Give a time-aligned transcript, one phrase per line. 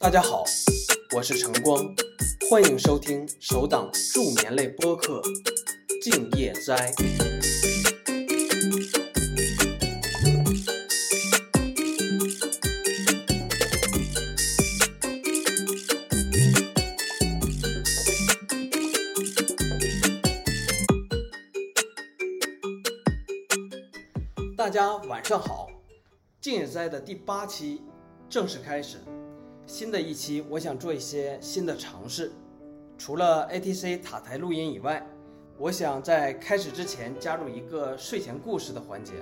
[0.00, 0.44] 大家好，
[1.16, 1.92] 我是晨光，
[2.48, 5.20] 欢迎收听首档助眠类播客
[6.00, 6.92] 《静夜斋》。
[24.56, 25.68] 大家晚上好，
[26.40, 27.82] 静夜斋的第八期
[28.30, 28.98] 正式开始。
[29.78, 32.32] 新的一期，我想做一些新的尝试。
[32.98, 35.08] 除了 ATC 塔台录音以外，
[35.56, 39.12] 我想在开始之前加入一个睡前故事的环节。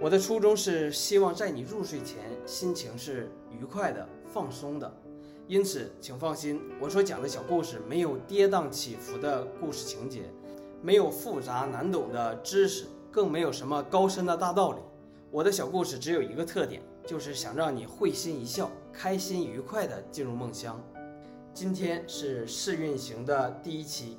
[0.00, 4.92] 我的初衷是希望在你入睡前，心情是愉快的、放松的。
[5.46, 10.22] 因此，请放心，我所讲的小故事没有跌宕起伏的故事情节，
[10.82, 14.80] 没有复杂难懂的知识，更没有什么高深的大道理。
[15.30, 16.82] 我的小故事只有一个特点。
[17.06, 20.80] 就是想让你会心一笑，开心愉快地进入梦乡。
[21.52, 24.18] 今天是试运行的第一期，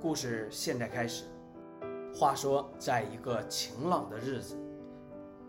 [0.00, 1.24] 故事现在开始。
[2.14, 4.56] 话说，在一个晴朗的日子，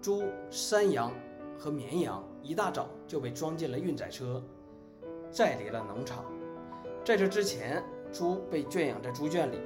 [0.01, 1.13] 猪、山羊
[1.57, 4.43] 和绵羊一大早就被装进了运载车，
[5.31, 6.25] 载离了农场。
[7.05, 9.61] 在这之前，猪被圈养在猪圈里，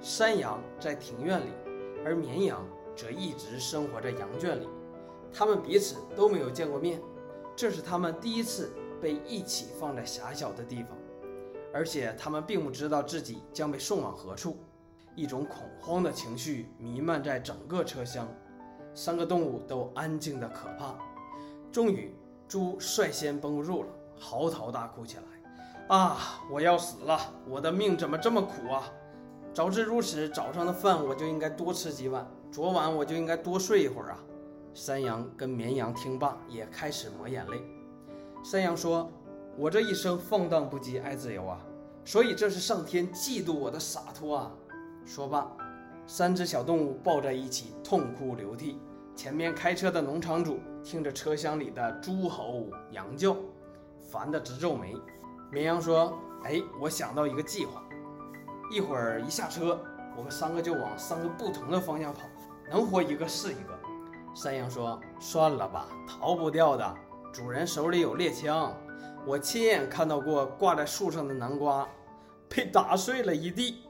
[0.00, 1.50] 山羊在庭院里，
[2.04, 2.66] 而绵羊
[3.00, 4.68] 则一直生活在羊圈里。
[5.32, 7.00] 他们彼此都没有见过面，
[7.56, 8.70] 这是他们第一次
[9.00, 10.90] 被一起放在狭小的地方，
[11.72, 14.58] 而且他们并不知道自己将被送往何处。
[15.16, 18.28] 一种恐慌的情绪弥漫在整个车厢，
[18.94, 20.94] 三个动物都安静的可怕。
[21.72, 22.14] 终于，
[22.48, 25.22] 猪率先绷不住了，嚎啕大哭起来
[25.88, 27.18] ：“啊，我要死了！
[27.48, 28.90] 我的命怎么这么苦啊？
[29.52, 34.18] 早知如此，早上的饭我就应该多吃几碗，昨晚我就应该多睡一会儿啊！”
[34.74, 37.60] 山羊跟绵羊听罢，也开始抹眼泪。
[38.42, 39.10] 山羊说
[39.56, 41.60] ：“我这一生放荡不羁，爱自由啊，
[42.04, 44.52] 所以这是上天嫉妒我的洒脱啊。”
[45.04, 45.50] 说罢，
[46.06, 48.78] 三只小动物抱在一起痛哭流涕。
[49.16, 53.36] 前面开车的农场主听着车厢里的猪吼羊叫，
[54.02, 54.96] 烦得直皱眉。
[55.50, 57.82] 绵羊说：“哎，我想到一个计划，
[58.70, 59.78] 一会儿一下车，
[60.16, 62.20] 我们三个就往三个不同的方向跑，
[62.70, 63.78] 能活一个是一个。”
[64.32, 66.94] 山羊说：“算了吧，逃不掉的。
[67.32, 68.72] 主人手里有猎枪，
[69.26, 71.86] 我亲眼看到过挂在树上的南瓜
[72.48, 73.82] 被打碎了一地。”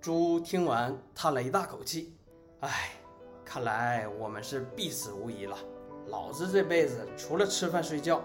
[0.00, 2.16] 猪听完叹了一大口气
[2.62, 2.90] ：“唉，
[3.44, 5.56] 看来我们是必死无疑了。
[6.06, 8.22] 老子这辈子除了吃饭睡觉，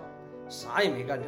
[0.48, 1.28] 啥也没干成。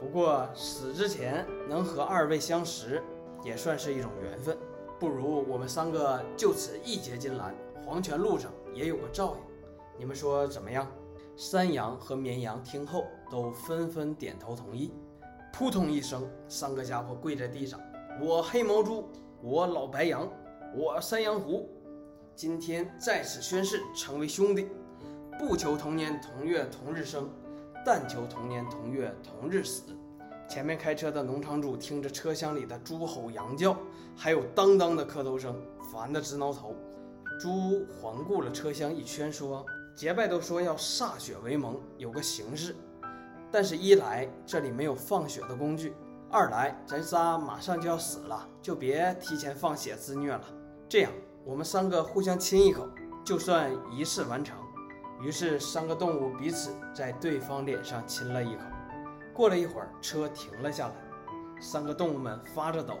[0.00, 3.02] 不过死之前能和二位相识，
[3.44, 4.56] 也算是一种缘分。
[4.98, 7.54] 不如我们三个就此义结金兰，
[7.84, 9.52] 黄泉路上也有个照应。”
[9.98, 10.86] 你们说怎么样？
[11.36, 14.92] 山羊和绵羊听后都纷纷点头同意。
[15.52, 17.80] 扑通一声，三个家伙跪在地上
[18.20, 19.08] ：“我黑毛猪，
[19.42, 20.28] 我老白羊，
[20.74, 21.68] 我山羊胡，
[22.34, 24.68] 今天在此宣誓，成为兄弟，
[25.38, 27.28] 不求同年同月同日生，
[27.84, 29.82] 但求同年同月同日死。”
[30.48, 33.76] 前面开车的农场主听着车厢里的猪吼羊叫，
[34.14, 35.54] 还有当当的磕头声，
[35.92, 36.74] 烦得直挠头。
[37.42, 39.66] 猪环顾了车厢一圈，说。
[39.96, 42.76] 结拜都说要歃血为盟，有个形式。
[43.50, 45.92] 但是，一来这里没有放血的工具，
[46.30, 50.44] 二来咱仨马上就要死了，就别提前放血自虐了。
[50.88, 51.10] 这样，
[51.44, 52.88] 我们三个互相亲一口，
[53.24, 54.56] 就算仪式完成。
[55.20, 58.62] 于是，三个动物彼此在对方脸上亲了一口。
[59.34, 60.94] 过了一会儿，车停了下来，
[61.60, 62.94] 三个动物们发着抖，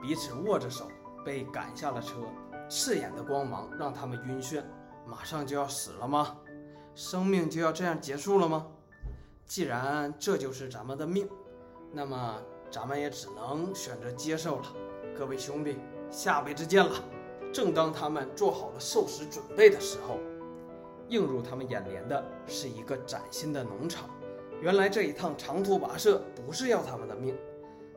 [0.00, 0.88] 彼此握着手，
[1.26, 2.16] 被赶下了车。
[2.72, 4.62] 刺眼的光芒让他们晕眩。
[5.06, 6.38] 马上就要死了吗？
[6.94, 8.66] 生命就要这样结束了吗？
[9.44, 11.28] 既然这就是咱们的命，
[11.92, 12.40] 那么
[12.70, 14.72] 咱们也只能选择接受了。
[15.14, 15.76] 各位兄弟，
[16.10, 16.94] 下辈子见了。
[17.52, 20.18] 正当他们做好了受死准备的时候，
[21.10, 24.08] 映入他们眼帘的是一个崭新的农场。
[24.62, 27.36] 原来这一趟长途跋涉不是要他们的命，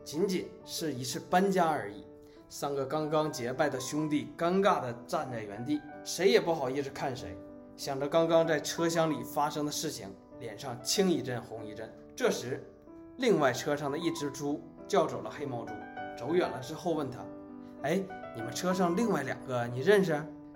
[0.04, 2.04] 仅仅是一次搬家而已。
[2.48, 7.38] 三个刚刚结拜的兄弟尴尬地站在原地，谁也不好意思看谁。
[7.76, 10.08] 想着刚刚在车厢里发生的事情，
[10.40, 11.92] 脸上青一阵红一阵。
[12.16, 12.64] 这时，
[13.18, 15.74] 另外车上的一只猪叫走了黑毛猪，
[16.18, 17.20] 走远了之后问他
[17.84, 18.02] ：“哎，
[18.36, 20.16] 你们车上另外两个你认识？”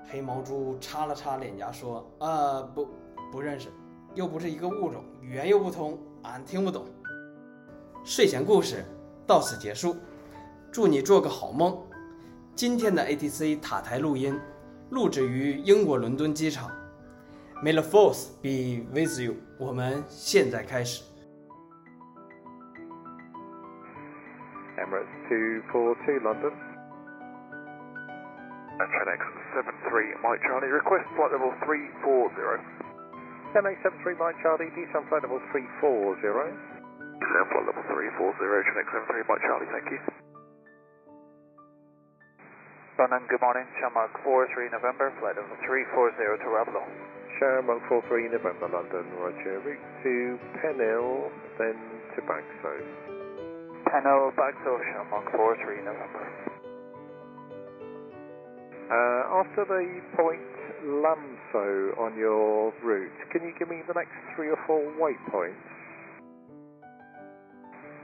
[0.10, 2.88] 黑毛猪擦了擦脸颊说：“啊，不，
[3.32, 3.70] 不认识，
[4.16, 6.86] 又不是一个物种，语言又不通，俺听不懂。”
[8.06, 8.86] 睡前故事
[9.28, 9.98] 到此结束。
[10.73, 11.77] 祝你做个好梦。
[12.55, 14.39] 今天的 ATC 塔台录音
[14.91, 16.71] 录制于英国伦敦机场。
[17.63, 19.35] May the force be with you。
[19.59, 21.03] 我们现在开始。
[25.31, 26.53] 0242 London.
[28.79, 29.21] Tranex
[29.55, 32.61] 73 Mike Charlie, request flight level 340.
[33.55, 36.51] 1073 Mike Charlie, descend flight level 340.
[37.23, 38.35] Descend flight level 340,
[38.67, 40.18] Tranex 73 Mike Charlie, thank you.
[43.00, 46.84] London, good morning, Shamrock 43 November, flight level 340 to Ravelo.
[47.40, 49.64] Shamrock 43 November London, roger.
[49.64, 52.76] Route to Penhill, then to Bagso.
[53.88, 56.28] Penhill, Bagso, Shamrock 43 November.
[58.92, 60.44] Uh, after the point
[60.84, 65.56] Lamso on your route, can you give me the next three or four waypoints?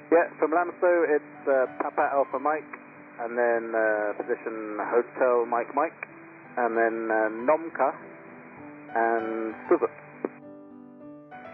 [0.08, 2.64] Yeah, from Lamso it's uh, Papa Alpha Mike,
[3.22, 6.02] and then uh, position Hotel Mike Mike,
[6.58, 7.90] and then uh, Nomka
[8.96, 9.94] and Suzuki.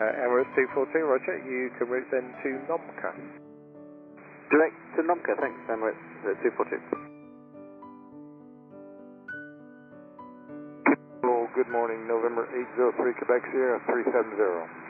[0.02, 1.38] Uh, Emirates 242, roger.
[1.46, 3.14] You can route then to Nomka.
[4.50, 6.82] Direct to Nomka, thanks, Emirates uh, 242.
[11.22, 14.82] Hello, good morning, November 803 Quebec Sierra 370.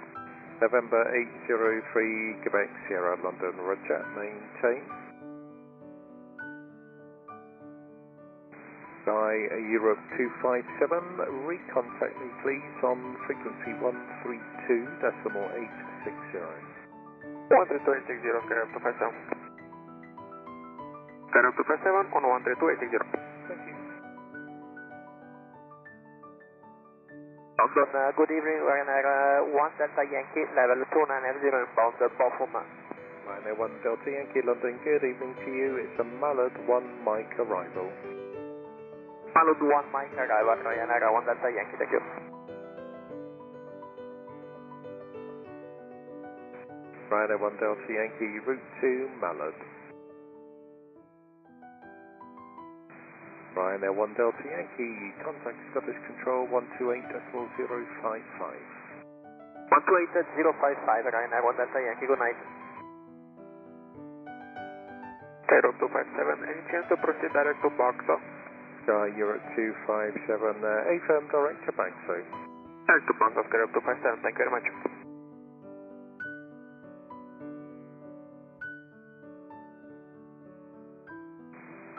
[0.63, 1.01] November
[1.49, 3.99] 803 Quebec Sierra London, roger.
[4.15, 5.00] Maintain.
[9.11, 9.35] Sky
[9.67, 15.51] Europe 257, recontact me please on frequency 132 decimal
[16.07, 16.39] 860.
[17.51, 19.11] 13280, Skyrock 257.
[21.27, 22.23] Skyrock 257 on
[22.55, 22.87] 13280.
[23.51, 23.75] Thank you.
[27.59, 32.63] London, uh, good evening, Ryanair uh, 1 Delta Yankee, level 2990 inbound, Bofuma.
[33.27, 35.83] Ryanair 1 Delta Yankee London, good evening to you.
[35.83, 37.91] It's a Mallard 1 Mike arrival.
[39.31, 42.03] Malud 1 Mike arrival, Ryanair 1 Delta Yankee, thank you.
[47.07, 49.55] Ryanair 1 Delta Yankee, route to Mallard.
[53.55, 57.55] Ryanair 1 Delta Yankee, contact Scottish Control 128.055.
[59.71, 62.35] 128.055, Ryanair 1 Delta Yankee, good night.
[65.47, 68.40] Skyrock 257, any chance to proceed direct to Bagso?
[68.83, 72.17] Sky Europe 257, uh, AFM direct to Bagso.
[72.89, 74.65] Direct to Bagso, Skyrock 257, thank you very much.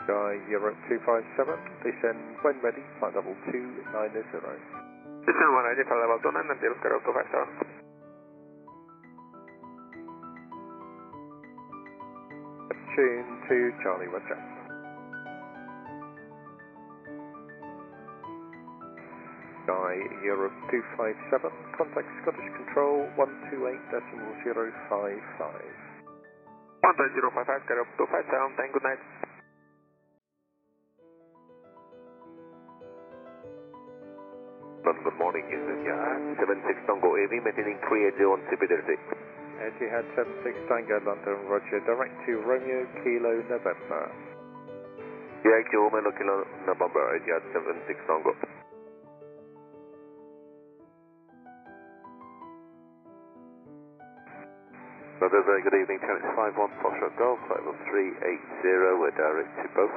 [0.03, 1.55] Sky Europe 257,
[1.87, 4.19] descend when ready, flight level 290.
[5.23, 7.79] Descend one ready, flight level 290, Skyrock 257.
[12.91, 14.35] Tune to Charlie Roger.
[14.35, 14.52] Sky
[20.23, 24.33] Europe 257, contact Scottish Control 128.055.
[26.83, 28.99] 12055, Skyrock 257, thank good night.
[34.83, 35.95] Good morning, India.
[36.39, 38.99] 76 Tango AV, maintaining 380 on CP36.
[39.63, 44.03] Etihad 76 Tango London Roger, direct to Romeo Kilo November.
[45.43, 48.35] Yankee Romeo Kilo November, Etihad 76 Tango.
[55.33, 59.89] Another very good evening, Tennis 51 Foxtrot Golf, flight level 380, we're direct to both.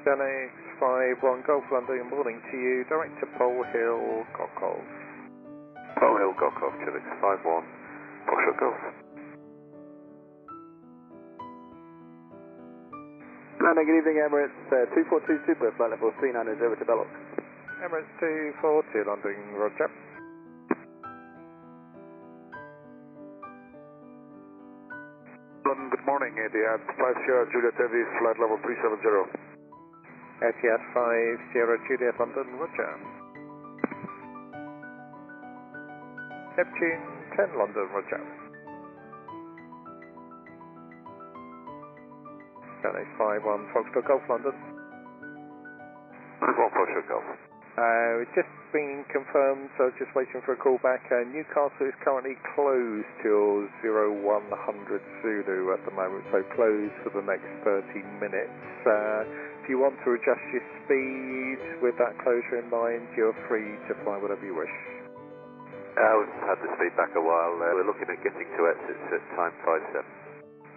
[0.00, 0.48] Denix
[0.80, 4.80] 51 Golf London, morning to you, direct to Pole Hill, Cockles.
[6.00, 7.68] Pole Hill Gokov, Tennis 51
[8.24, 8.80] Foxtrot Golf.
[13.60, 17.12] London, good evening, Emirates uh, 242 Super, flight level 390 to Belloc.
[17.84, 19.92] Emirates 242 London Roger.
[25.76, 29.28] London, good morning, Etihad 5 Sierra Juliet Heavy, flight level 370.
[30.40, 32.96] Etihad 5 Sierra Juliet London Roger.
[36.56, 37.04] Neptune
[37.36, 38.22] 10 London Roger.
[42.80, 44.56] Denix 51 Foxtrot Golf London.
[46.40, 47.28] 51 Foxtrot Golf.
[47.76, 51.02] Uh, just been confirmed, so just waiting for a call back.
[51.10, 54.46] Uh, Newcastle is currently closed till 0100
[55.22, 58.62] Zulu at the moment, so closed for the next 30 minutes.
[58.86, 59.26] Uh,
[59.62, 63.92] if you want to adjust your speed with that closure in mind, you're free to
[64.06, 64.76] fly whatever you wish.
[65.96, 67.56] Uh, we've had the speed back a while.
[67.58, 70.00] Uh, we're looking at getting to exits at time 57.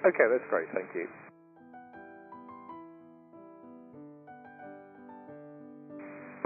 [0.09, 1.05] Okay, that's great, thank you.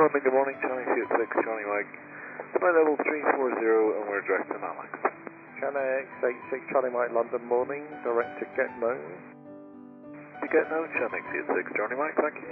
[0.03, 1.07] Good morning, Charlie 6,
[1.47, 1.87] Charlie Mike.
[2.59, 4.91] Flight level 340 and we're direct to Malik.
[5.63, 8.99] Channel X86 Charlie Mike London morning, direct to Getmo.
[10.51, 11.23] get now, Channex
[11.55, 12.51] 86 Johnny Mike, thank you.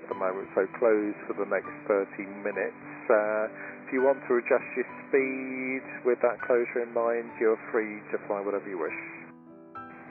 [0.00, 2.80] At the moment, so closed for the next 30 minutes.
[3.12, 3.52] Uh,
[3.84, 8.18] if you want to adjust your speed with that closure in mind, you're free to
[8.24, 9.25] fly whatever you wish.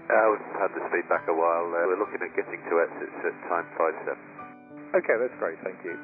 [0.06, 1.66] Uh, we've had the speed back a while.
[1.66, 4.14] Uh, we're looking at getting to exits at time 57.
[4.94, 5.98] Okay, that's great, thank you.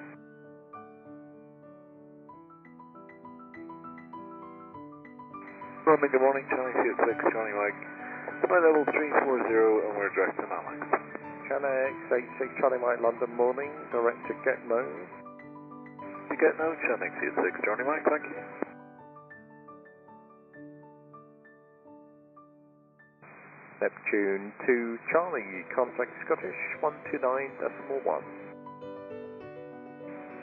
[5.86, 7.78] Roaming, good morning, Channex 86 Johnny Mike.
[8.50, 10.82] Flight level 340 and we're direct to Malik.
[11.46, 11.94] Channex
[12.42, 14.82] 86 Charlie Mike London morning, direct to Getmo.
[16.30, 18.61] You get now, Channex 86 Johnny Mike, thank you.
[23.82, 28.22] Neptune to Charlie, contact Scottish 129.1.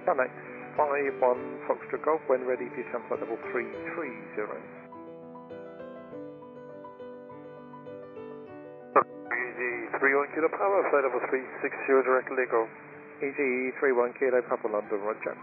[0.02, 0.34] Channex
[0.74, 4.58] 51 Foxtrot Golf, when ready, descend flight level 330.
[9.38, 12.66] Easy 31 Kilo Power, flight level 360 direct Lego.
[13.22, 15.38] Easy 31 Kilo Papa London, Roger.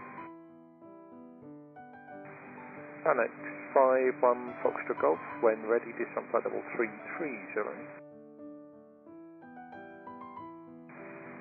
[3.06, 3.30] Annex
[3.70, 4.18] 51
[4.66, 7.70] Foxtrot Golf, when ready, descend flight level 330.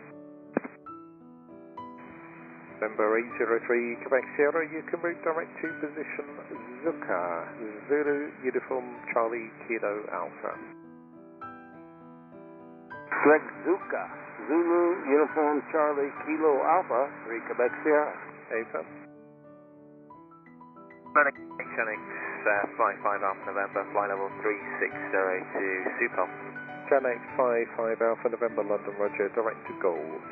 [2.79, 6.23] November 803 Quebec Sierra, you can route direct to position
[6.87, 7.43] Zuka,
[7.91, 10.55] Zulu Uniform Charlie Kilo Alpha.
[13.19, 14.03] Greg Zuka,
[14.47, 18.15] Zulu Uniform Charlie Kilo Alpha, 3 Quebec Sierra.
[18.55, 18.87] Ava.
[21.75, 25.63] Channex uh, flight 5 Alpha November, flight level 360 to
[25.99, 26.27] Supel.
[26.87, 30.23] Channex 55 Alpha November London Roger, direct to goals.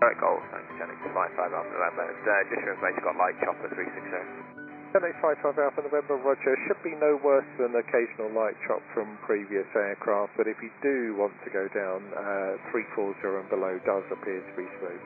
[0.00, 2.04] Direct goals, thanks Channex flight 5 Alpha November.
[2.10, 4.56] And, uh, just for information, got light chopper 360.
[4.96, 9.66] Channex 55 Alpha November Roger, should be no worse than occasional light chop from previous
[9.76, 14.40] aircraft, but if you do want to go down, uh, 340 and below does appear
[14.40, 15.04] to be smooth.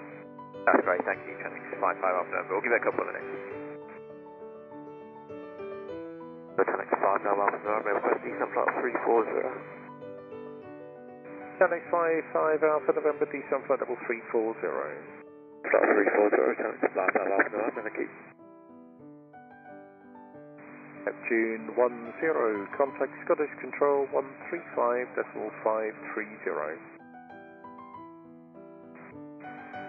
[0.63, 2.55] That's great, thank you Channex flight 5 Alpha November.
[2.55, 3.40] We'll give it a couple of minutes.
[6.65, 9.33] Channex 5 Alpha November, request descent flight 340.
[11.57, 14.61] Channex 55 Alpha November descent flight level 340.
[14.61, 15.89] Flight
[16.21, 18.09] 340, Channex 5 Alpha November, thank you.
[21.05, 26.77] Neptune 10, contact Scottish Control 135.530.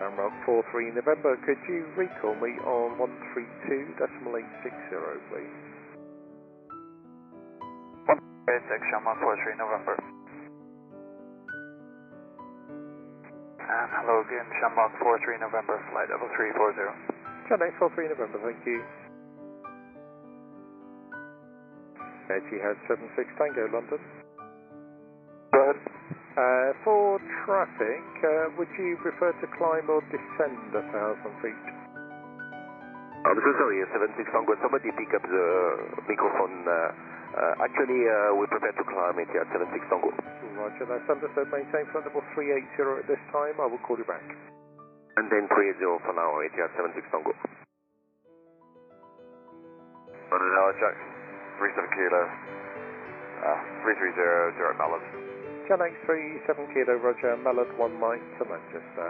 [0.01, 5.70] Amrock 43 November, could you recall me on 132.860 please?
[8.69, 9.95] Six Shamrock 43 November.
[13.61, 16.91] And hello again, Shamrock 43 November, flight level 340.
[17.47, 18.81] Channix 43 November, thank you.
[22.31, 23.99] Etihad 76 Tango London.
[25.51, 25.79] Go ahead.
[26.31, 31.63] Uh, for traffic, uh, would you prefer to climb or descend a thousand feet?
[33.27, 34.55] I'm so sorry, 76 Tango.
[34.63, 35.47] Somebody pick up the
[36.07, 36.63] microphone.
[36.63, 36.91] Uh,
[37.31, 40.11] uh, actually, uh, we prefer to climb it at 76 Tango.
[40.59, 41.47] Roger, that's understood.
[41.47, 43.55] Maintain flight level 380 at this time.
[43.59, 44.23] I will call you back.
[45.15, 47.31] And then 30 for now, Etihad 76 Tango.
[50.31, 50.95] Run it out, check.
[51.59, 52.21] 37 kilo.
[53.41, 55.07] Uh, 330, direct balance.
[55.71, 59.09] Channel 3, 7 Kilo, Roger, Mallard 1 Mike to Manchester.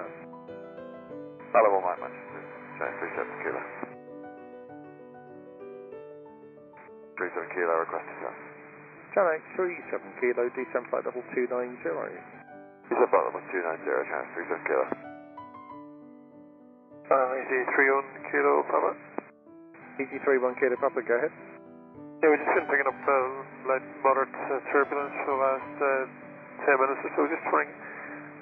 [1.51, 2.41] Mallard 1 Mike, Manchester.
[2.77, 3.80] Channel 3, 7 Kilo.
[7.21, 8.33] 37 Kilo, requested, sir.
[9.13, 11.77] Channel 3, 7 Kilo, descend flight level 290.
[11.77, 14.85] Descend flight level 290, Channel 3, 7 Kilo.
[17.13, 18.91] Uh, easy 31 Kilo, Papa.
[20.01, 21.29] Easy 31 Kilo, Papa, go ahead.
[22.25, 23.13] Yeah, we've just been picking up uh,
[23.69, 27.21] light moderate uh, turbulence for the last uh, 10 minutes or so.
[27.29, 27.69] Just trying,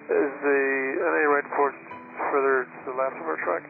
[0.08, 0.60] is the
[1.04, 1.76] any right port
[2.32, 3.64] further to the left of our track?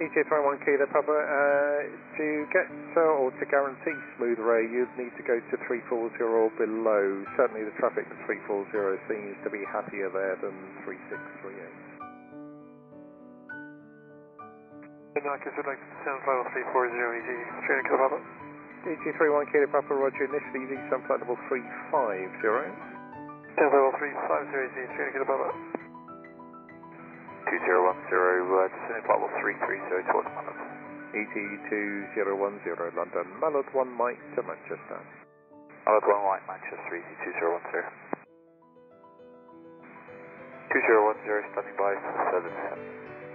[0.00, 1.80] EJ 21 Kilo, Papa, uh,
[2.16, 2.26] to
[2.56, 2.64] get
[2.96, 7.20] uh, or to guarantee smooth ray, you'd need to go to 340 or below.
[7.36, 10.56] Certainly the traffic to 340 seems to be happier there than
[10.88, 12.00] 3638.
[15.20, 17.36] In that case, we'd like to send flight level 340, easy,
[17.68, 18.18] training Kilo Papa.
[18.88, 22.40] EG 31 Kilo Papa Roger, initially descend flight level 350.
[23.52, 25.69] Send flight level 350, easy, training Kilo Papa.
[27.46, 29.02] 2010, uh, Sydney
[30.12, 30.58] towards Mallet.
[31.10, 33.26] ET2010, London.
[33.40, 35.00] Mallet 1 Mike to Manchester.
[35.86, 37.88] Mallet 1 Mike, Manchester, ET2010.
[40.70, 41.92] 2010, standing by,
[42.30, 42.46] 7.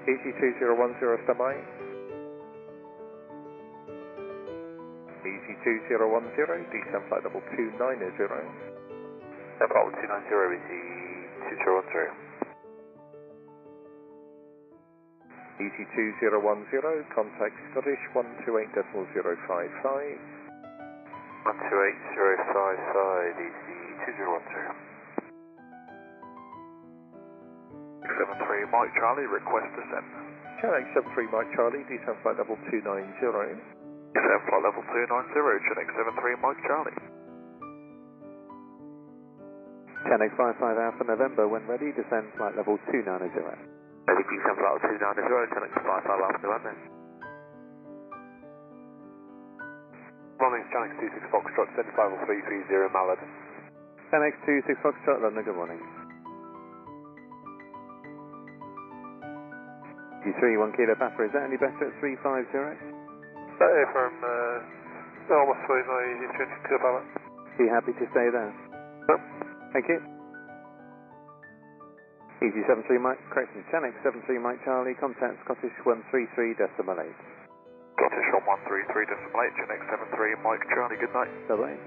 [0.07, 1.53] ET2010, standby.
[5.25, 8.29] ET2010, descend flight level 2990.
[9.59, 10.69] level 290,
[11.49, 12.34] ET2010.
[15.55, 20.19] ET2010, contact Scottish 128.055.
[21.47, 24.75] 128055, ET2010.
[28.03, 30.03] 73 Mike Charlie, request descent.
[30.59, 33.15] Channel 73 Mike Charlie, descent flight level 290.
[33.15, 35.55] Descent flight level 290, Channel
[36.19, 36.99] 73 Mike Charlie.
[40.03, 43.74] 10 X 55 Alpha November, when ready, descend flight level 290.
[44.05, 46.73] Ready, descend flight level 290, Chinook 55 Alpha November.
[50.37, 52.37] Morning, Chinook 26 Foxtrot, descend flight level
[52.69, 53.21] 330 Mallard.
[54.13, 55.81] 10x26 Foxtrot, London, good morning.
[60.21, 62.45] G3, 1 Kilo Papa, is that any better at 350?
[62.45, 66.27] Uh, from uh, almost fine now, easy
[66.69, 67.01] 22 Papa.
[67.01, 68.53] Are you happy to stay there?
[69.09, 69.21] Yep.
[69.73, 70.14] Thank you.
[72.45, 77.09] Easy 73 Mike, correction, Channel 73 Mike Charlie, contact Scottish 133 decimal 8.
[77.97, 79.81] Scottish 133 decimal 8, Chinook
[80.13, 81.33] 73 Mike Charlie, good night.
[81.49, 81.79] Bye bye.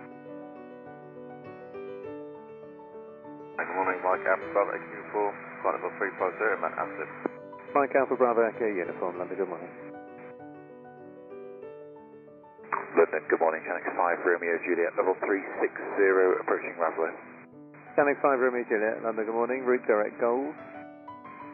[3.55, 5.31] Good morning, Mike Alpha Bravo, Q4,
[5.63, 7.11] flight level 350, Matt Aston.
[7.79, 9.71] Mike Alpha Bravo Echo Uniform, London, good morning.
[12.99, 17.38] London, good morning, Chinook 5 Romeo Juliet, level 360, approaching Ravelo.
[17.99, 19.67] Channel 5 Romeo Juliet, London, good morning.
[19.67, 20.55] Route direct gold.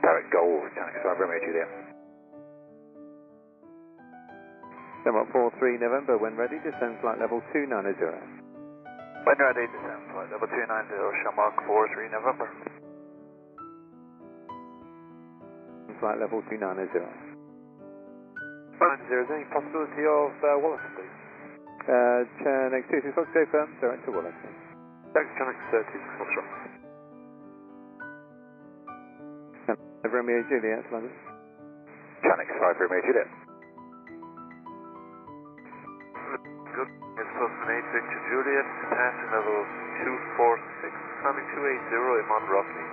[0.05, 1.73] Direct Gold, Chinook 5 Romeo Juliet.
[5.09, 7.97] Denmark 43 November, when ready, descend flight level 290.
[9.25, 10.93] When ready, descend flight level 290,
[11.25, 12.53] Shamrock 43 November.
[15.97, 16.61] Flight level 290.
[16.61, 16.93] 90,
[19.17, 21.09] is any possibility of uh, Wallace, please?
[21.89, 24.37] Uh, Channel 26 Fox, go firm, direct to Wallace.
[25.15, 26.49] Thanks, Chinook 30, Foxtrot.
[30.11, 31.15] Romeo Juliet, London.
[32.19, 33.31] Chinook 5 Romeo Juliet.
[36.75, 36.91] Good.
[37.15, 39.59] It's Postman 8 Victor Juliet, passing level
[40.03, 42.87] 246, climbing 280 in Mount Rockney.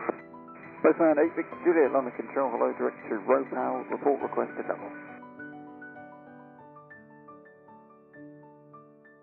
[0.86, 4.94] Postman 8 Victor Juliet, London Control, hello, direct to Ropow, report requested level.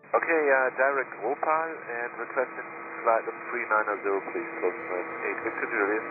[0.09, 6.05] Okay, uh, direct Wopal and requesting flight of 390, please, Postman 8 Victor Juliet.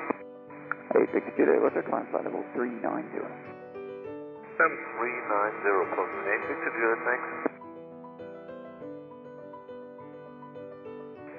[0.95, 2.87] 8 Victor Juliet, what's our climb flight level 390?
[2.87, 7.29] Um, 390, Postman 8 Victor Juliet, thanks.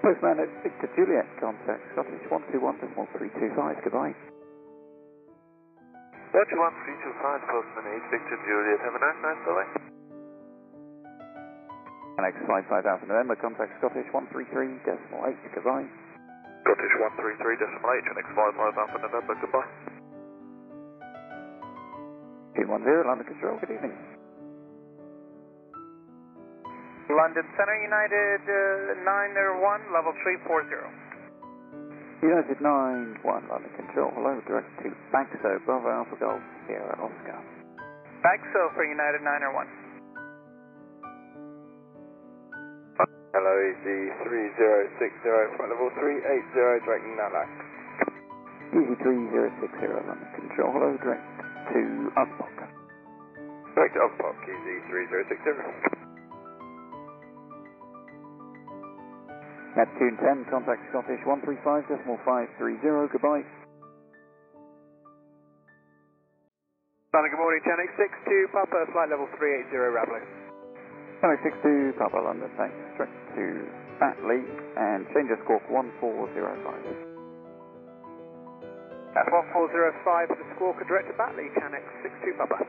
[0.05, 4.15] Postman 8 Victor Juliet, contact Scottish 121.325, goodbye.
[6.29, 8.79] 11325, Postman 8 Victor Juliet.
[8.85, 9.88] Have a nice night, bye.
[12.19, 15.87] Alex 55 Alpha November, contact Scottish 133 decimal 8, goodbye.
[16.67, 19.71] Scottish 133 decimal 8, next 55 Alpha November, goodbye.
[22.59, 23.95] 210, London Control, good evening.
[27.07, 28.99] London Center United uh,
[29.63, 30.75] 901, level 340.
[32.19, 37.39] United 91, London Control, hello, direct to Baxo, Bravo Alpha Golf, Sierra Oscar.
[38.27, 39.78] Baxo for United 901.
[43.29, 43.85] LOEG
[44.25, 47.45] 3060, front level 380, direct Nala.
[48.73, 51.29] Easy 3060, London control, hello, direct
[51.69, 52.57] to Upbock.
[53.77, 55.45] Direct to Upbock, Easy 3060.
[59.77, 63.45] Neptune 10, contact Scottish 135.530, goodbye.
[67.13, 70.38] London, good morning, Channel 2 Papa, flight level 380, Rablo.
[71.19, 72.79] 1062 Papa London, thanks.
[72.95, 73.67] Direct to
[73.99, 74.39] Batley
[74.79, 76.39] and change of squawk 1405.
[79.19, 82.63] At 1405 for the squawker direct to Batley, Channex 62 Papa.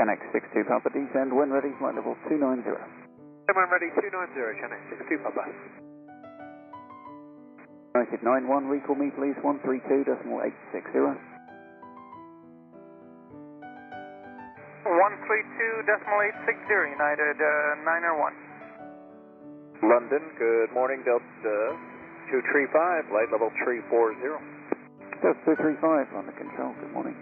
[0.00, 2.64] Channex 62 Papa, descend when ready, flight level 290.
[2.64, 5.44] When ready, 290, Channex 62 Papa.
[7.92, 11.29] United 91, recall me please, 132.860.
[15.10, 18.30] 132.860, United uh, 901.
[19.82, 21.74] London, good morning, Delta
[22.30, 23.90] 235, light level 340.
[25.18, 27.18] Delta 235, London Control, good morning.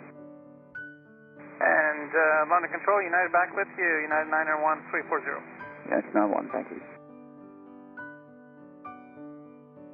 [1.64, 5.40] And uh, London Control, United back with you, United 901 340.
[5.88, 6.84] Yes, no one, thank you.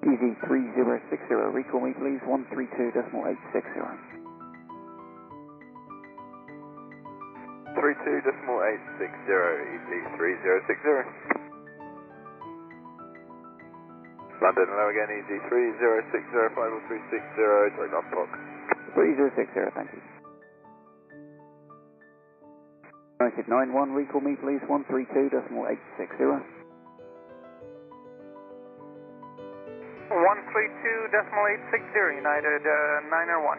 [0.03, 4.24] Easy 3060, recall me please, 132.860.
[7.75, 11.11] 32.860, easy 3060.
[14.39, 18.31] London, hello again, easy 3060, flight level 360, direct Uspok.
[18.95, 19.99] 3060, thank you.
[23.19, 26.47] United 91, recall me please, 132.860.
[30.15, 33.59] 132.860, United uh, 901.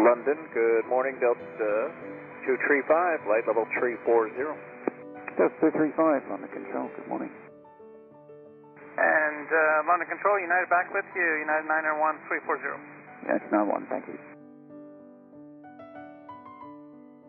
[0.00, 1.92] London, good morning, Delta
[2.44, 4.36] 235, light level 340.
[5.40, 7.32] That's 235, London Control, good morning.
[8.94, 12.78] And uh, London Control, United back with you, United 901 340.
[13.26, 14.20] Yes, no one, thank you.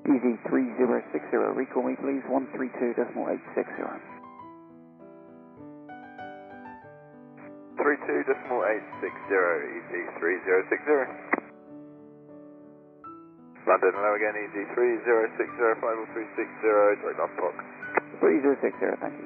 [0.05, 1.17] Easy 3060,
[1.57, 2.99] recall me please, 132.860.
[7.79, 8.27] 32.860,
[9.79, 11.44] easy 3060.
[13.65, 17.55] London, hello again, easy 3060, flight level 360, direct Uspok.
[18.21, 19.25] 3060, thank you.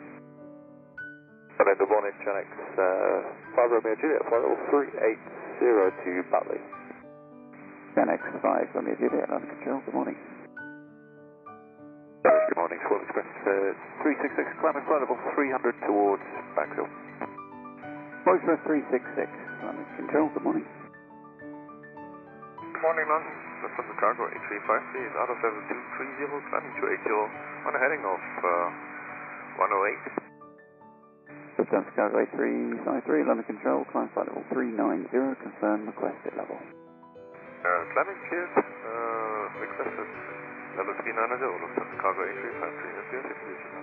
[1.60, 2.48] Hello, good morning, Channex
[2.80, 5.20] uh, 5 Romeo Juliet, flight level 380
[5.60, 6.62] to Batley.
[8.00, 10.16] Channex 5, Romeo Juliet, London Control, good morning.
[12.24, 16.24] Good morning, Swell Express uh, 366, climbing flight level 300 towards
[16.56, 16.88] Backhill.
[18.24, 19.28] Roy Express 366,
[19.68, 20.68] London Control, good morning.
[22.72, 23.49] Good morning, London.
[23.60, 28.24] Lufthansa Cargo 8350 is out of level 230, climbing to 80 on a heading of
[28.40, 28.72] uh,
[29.60, 31.60] 108.
[31.60, 35.12] Lufthansa Cargo 8353, London Control, climb flight level 390,
[35.44, 36.56] confirm requested level.
[36.56, 40.08] Uh, climbing cleared, uh, requested
[40.80, 43.76] level 390, Lufthansa Cargo 8353, that's your situation.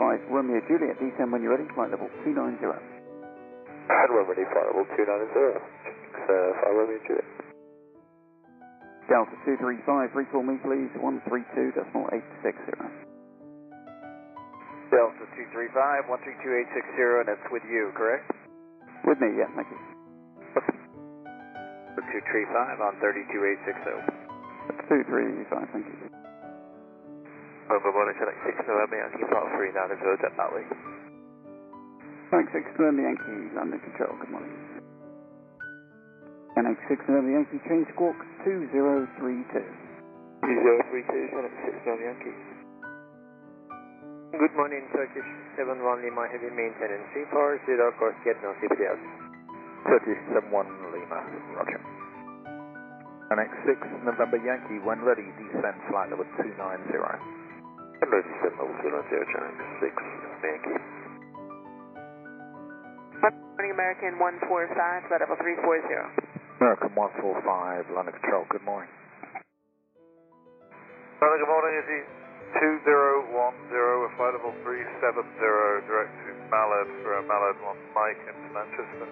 [0.00, 2.64] X5 Romeo Juliet, descend when you're ready, flight level 290.
[2.64, 5.79] And we're ready, flight level 290.
[6.10, 7.24] Uh, 5 Romeo Juliet.
[9.06, 11.74] Delta 235, recall me please, 132.860.
[14.90, 18.26] Delta 235, 132.860, and that's with you, correct?
[19.06, 19.78] With me, yeah, thank you.
[21.98, 23.70] 235 on 32860.
[24.66, 26.10] That's 235, thank you.
[27.70, 30.66] Good morning, Channex 6 November, Yankee flight 390, at Batley.
[32.30, 34.79] Thanks, 6 November Yankee, London Control, good morning.
[36.60, 39.64] NX 6 November Yankee, change squawk 2032.
[40.44, 42.36] 2032, Channex 6 November Yankee.
[44.36, 45.24] Good morning, Turkish
[45.56, 47.08] 71 Lima Heavy Maintenance.
[47.16, 47.64] 340,
[47.96, 49.00] course get no CPDS.
[49.88, 51.24] Turkish 71 Lima,
[51.56, 51.80] roger.
[53.32, 56.60] Annex 6 November Yankee, when ready, descend flight level 290.
[58.04, 59.96] Hello, descend level 290, Channex 6
[60.44, 60.76] Yankee.
[63.24, 66.39] Morning American 145, flight level 340.
[66.60, 68.92] American 145, London Control, good morning.
[71.16, 72.00] Hello, good morning, is he
[72.52, 73.32] 2010
[74.04, 79.08] with flight level 370, direct to Mallard for a Mallard 1 Mike into Manchester.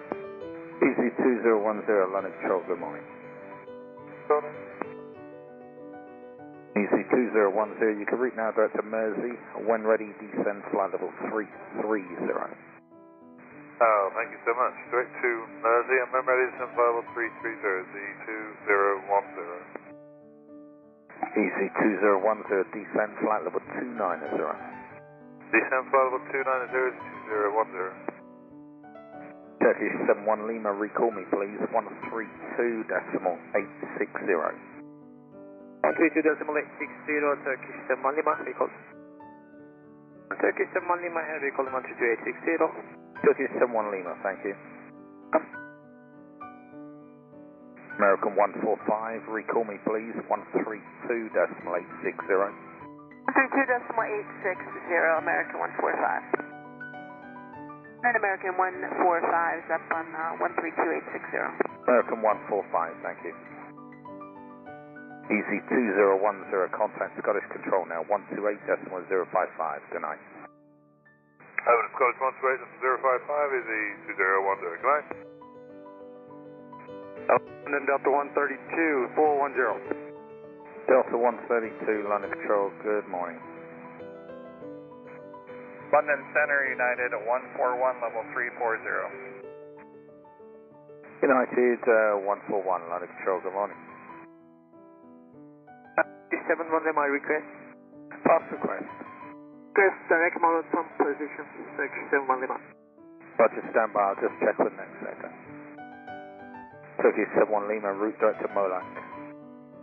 [0.93, 1.09] Easy
[1.49, 3.01] 2010, London Control, good morning.
[4.29, 4.53] Morning.
[6.77, 9.33] Easy 2010, you can route now direct to Mersey.
[9.65, 12.78] When ready, descend flight level 330.
[13.79, 14.75] Oh, thank you so much.
[14.91, 15.31] Direct to
[15.63, 19.39] Mersey and then ready to flight level 330, Z2010.
[21.39, 24.35] Easy 2010, descend flight level 290.
[25.55, 26.99] Descend flight level 290 is
[27.31, 28.19] 2010.
[29.63, 33.39] Turkish 71 Lima, recall me please, 132 decimal
[33.95, 34.27] 860.
[35.87, 38.67] 132 decimal 860, Turkish 71 Lima, recall.
[40.35, 42.99] Turkish 71 Lima, and recall 132 860.
[43.23, 44.55] Turkish 71 Lima, thank you.
[47.99, 51.75] American 145, recall me please, 132 decimal
[52.07, 52.15] 860.
[52.15, 54.07] 132 decimal
[54.47, 56.47] 860, American 145.
[58.07, 61.83] And American 145 is up on uh, 132860.
[61.91, 63.35] American 145, thank you.
[65.35, 70.38] Easy 2010, contact Scottish Control now, 128 decimal 055, good night.
[71.59, 74.79] Hello, Scottish 128 055 is the 2010.
[74.79, 75.11] Good night.
[77.67, 80.07] London Delta 132, 410.
[80.87, 83.35] Delta 132, London Control, good morning.
[85.91, 88.79] London Center United at 141, level 340.
[91.19, 93.75] United uh, 141, London Control, good morning.
[96.31, 97.51] 7 Lima, request.
[98.23, 99.08] Pass request.
[99.79, 101.47] Request direct model from position,
[101.79, 102.59] 7 Lima.
[103.39, 105.31] Roger, stand by, I'll just check with next sector.
[106.99, 108.83] Turkish 71 Lima, route direct to Molag.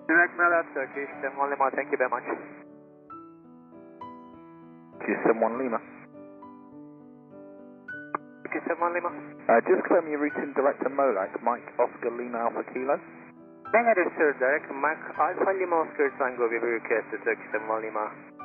[0.04, 2.28] Direct Mela, Turkish 7 Lima, thank you very much.
[5.00, 5.80] 71 Lima.
[8.44, 9.08] Turkish 7 Lima.
[9.48, 13.00] Uh, just confirm you're routing direct to Molag, Mike Oscar Lima Alpha Kilo.
[13.72, 14.36] Negative, sir.
[14.36, 18.35] Direct Mac Alpha Lima Oscar Tango, we request to Turkish 7 Lima.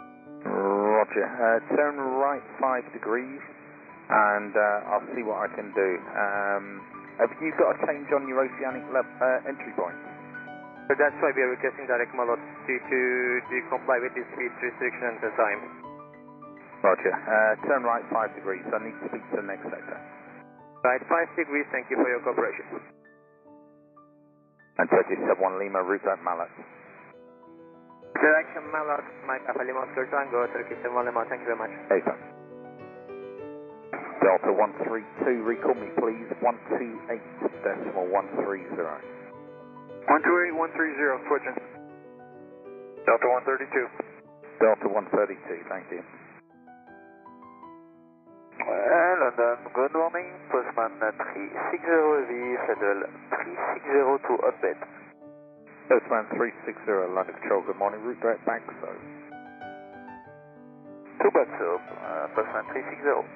[1.11, 1.27] Roger.
[1.27, 3.41] Uh, turn right 5 degrees
[4.11, 5.89] and uh, I'll see what I can do.
[6.15, 6.65] Um,
[7.19, 9.99] have you got a change on your oceanic level, uh, entry point?
[10.87, 12.99] So that's why we are requesting direct model to, to,
[13.43, 15.61] to comply with this speed restriction at the time.
[16.79, 17.13] Roger.
[17.13, 18.63] Uh, turn right 5 degrees.
[18.71, 19.99] I need to speak to the next sector.
[20.83, 21.67] Right, 5 degrees.
[21.69, 22.81] Thank you for your cooperation.
[24.79, 26.49] And Turkish 71 Lima, route Malat.
[28.15, 31.23] Direction Malat, Mike Alpha Lima Oscar Tango, Turkish 7 Lima.
[31.29, 31.73] Thank you very much.
[31.89, 32.15] Over.
[34.21, 37.17] Delta 132, recall me please, 128
[37.65, 38.69] decimal 130.
[38.77, 39.01] 128,
[40.05, 41.57] 130, switching.
[43.05, 43.89] Delta 132.
[44.61, 46.05] Delta 132, thank you.
[48.61, 50.29] Uh, London, good morning.
[50.53, 55.00] Postman 360V, schedule 360 to update.
[55.91, 57.99] Postman 360, London Control, good morning.
[57.99, 58.87] Route direct back, so.
[61.19, 63.27] To Batsoap, uh, Postman 360.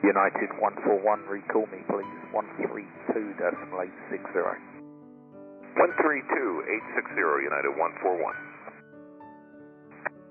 [0.00, 4.32] United 141, recall me please, 132 decimal 860.
[5.76, 8.16] 132, 860, United 141.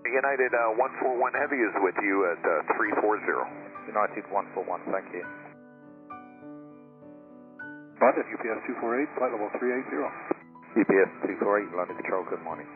[0.10, 0.74] United uh,
[1.06, 3.30] 141 Heavy is with you at uh, 340.
[3.94, 5.45] United 141, thank you.
[8.06, 9.98] London, UPS 248, flight level 380.
[10.78, 11.10] UPS
[11.42, 12.70] 248, London Control, good morning.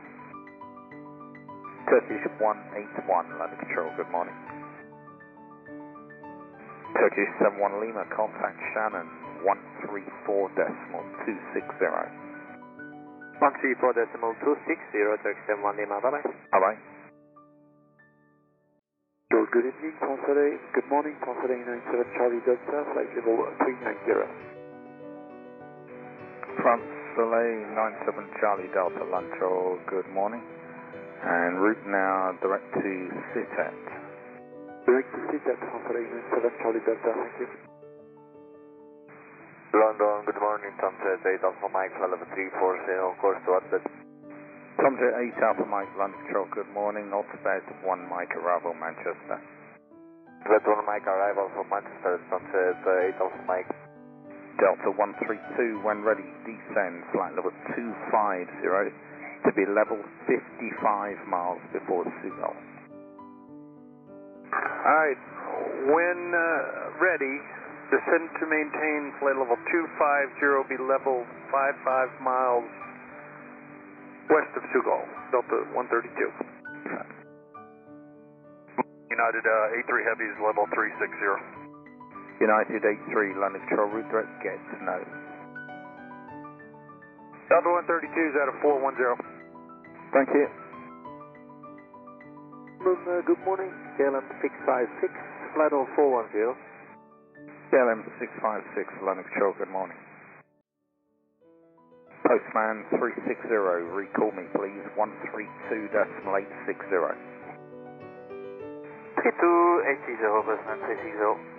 [1.85, 4.33] Turkish 181, London Control, good morning.
[6.97, 9.05] Turkish 71 Lima, contact Shannon,
[9.45, 11.77] 134 decimal 260.
[13.37, 14.65] 134 decimal 260,
[15.21, 16.01] Turkish 7 Lima.
[16.01, 16.25] Bye bye.
[16.25, 16.79] Bye bye.
[19.29, 20.57] So good evening, Consulate.
[20.73, 24.49] Good morning, Consulate 97 Charlie Delta, flight level 390.
[26.69, 26.85] France
[27.17, 30.45] Soleil 97 Charlie Delta, Lancho, good morning.
[31.25, 32.93] And route now direct to
[33.33, 33.73] Sitet.
[34.85, 37.49] Direct to Sitet, Consulate 97 Charlie Delta, thank you.
[39.73, 40.69] London, good morning.
[40.77, 43.89] Tom says 8 Alpha Mike, flight level 340, course to update.
[44.77, 47.09] Tomjet 8 Alpha Mike, London Control, good morning.
[47.09, 49.41] Altisped 1 Mike, arrival Manchester.
[50.45, 53.88] Flight 1 Mike, arrival from Manchester, Tom says 8 Alpha Mike.
[54.59, 58.91] Delta 132, when ready, descend flight level 250
[59.47, 59.95] to be level
[60.27, 62.59] 55 miles before Seagull.
[64.51, 65.21] Alright,
[65.87, 67.39] when uh, ready,
[67.87, 71.23] descend to maintain flight level 250, be level
[71.55, 72.67] 55 miles
[74.27, 76.35] west of Sugal, Delta 132.
[79.09, 81.68] United uh, 83 Heavy is level 360.
[82.39, 85.03] United 83, London Control, route direct, get to know.
[87.51, 89.19] Delta 132 is at a 410.
[90.15, 90.47] Thank you.
[92.79, 93.67] Uh, good morning,
[93.99, 95.11] KLM 656,
[95.51, 96.55] flight level 410.
[97.75, 99.99] KLM 656, London Control, good morning.
[102.23, 103.51] Postman 360,
[103.99, 106.87] recall me please, 132 decimal 860.
[109.27, 111.58] 32860, Postman 360.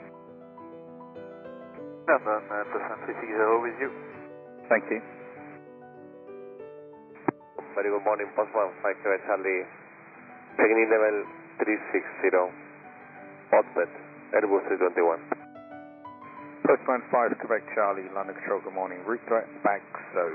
[2.11, 3.91] London, uh, Postman 360 with you.
[4.67, 4.99] Thank you.
[7.79, 9.63] Very good morning, Postman 5 Quebec Charlie.
[10.59, 11.23] Checking level
[11.63, 12.51] 360.
[13.55, 13.95] Hotbed,
[14.35, 15.23] Airbus 321.
[16.67, 18.99] Postman 5 Quebec Charlie, London Control, good morning.
[19.07, 19.87] Route direct back,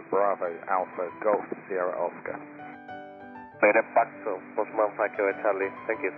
[0.08, 2.40] Bravo Alpha Golf Sierra Oscar.
[3.60, 5.72] Made a Paxo, Postman 5 Quebec Charlie.
[5.92, 6.16] Thank you.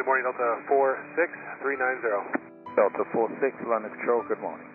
[0.00, 2.55] Good morning, Delta 46390.
[2.76, 3.40] Delta 46,
[3.72, 4.68] London Control, good morning.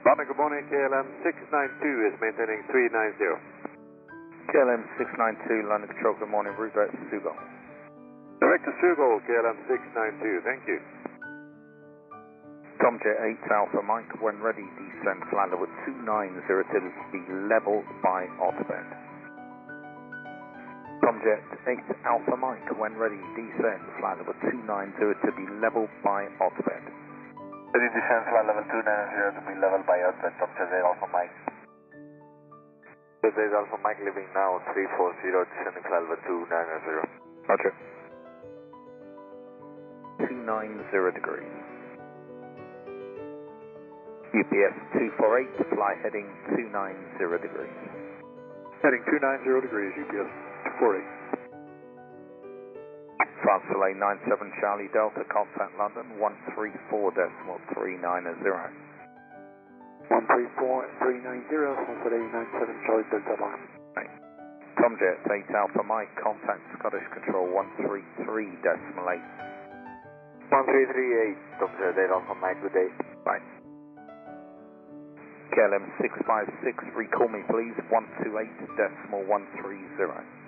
[0.00, 0.64] London, good morning.
[0.72, 3.12] KLM 692 is maintaining 390.
[4.48, 6.56] KLM 692, London Control, good morning.
[6.56, 7.36] Route direct Sugol.
[8.40, 10.48] Direct to Sugol, KLM 692.
[10.48, 10.80] Thank you.
[12.80, 17.20] Tomjet 8 Alpha Mike, when ready, descend flight with 290 to be
[17.52, 19.13] level by Autobed.
[21.02, 24.94] Tomjet 8 Alpha Mike, when ready, descend flight level 290
[25.26, 26.84] to be level by Autobed.
[27.74, 31.34] Ready descend flight level 290 to be level by Autobed, Tomjet 8 Alpha Mike.
[33.26, 35.18] Tomjet 8 Alpha Mike leaving now 340,
[35.50, 37.10] descending flight level 290.
[37.50, 37.72] Roger.
[40.30, 41.58] 290 degrees.
[44.34, 47.70] UPS 248, fly heading 290 degrees.
[48.82, 51.14] Heading 290 degrees, UPS 248.
[53.44, 58.40] Transfer 97 Charlie Delta, contact London 134 decimal 390.
[60.08, 63.60] 134390, Transfer 97 Charlie Delta Box.
[64.80, 69.20] Tomjet 8 Alpha Mike, contact Scottish Control 133 decimal 8.
[70.50, 72.90] 1338, Tomjet 8 Alpha Mike, good day.
[73.24, 73.40] Bye.
[75.54, 80.43] KLM 656, recall me please, 128 decimal 130.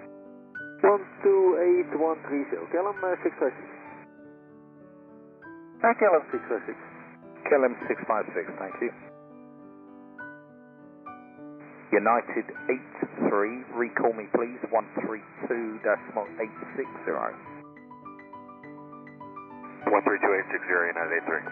[0.82, 3.56] 128130, KLM uh, 656.
[5.80, 6.76] Uh, KLM 656.
[7.48, 8.92] KLM 656, thank you.
[11.94, 17.08] United 83, recall me please, 132 decimal 860.
[19.88, 20.60] 132860,
[20.92, 21.46] United 83.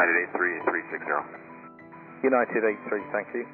[0.00, 0.64] United 83
[0.96, 2.24] 360.
[2.24, 3.44] United 83, thank you.